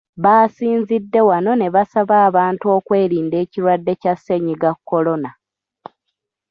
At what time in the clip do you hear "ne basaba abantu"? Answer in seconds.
1.57-2.65